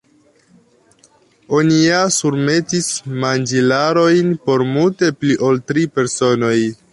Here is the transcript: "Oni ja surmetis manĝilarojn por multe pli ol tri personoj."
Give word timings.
"Oni 1.57 1.75
ja 1.81 1.99
surmetis 2.15 2.87
manĝilarojn 3.25 4.33
por 4.49 4.65
multe 4.71 5.11
pli 5.21 5.39
ol 5.51 5.63
tri 5.73 5.85
personoj." 6.01 6.57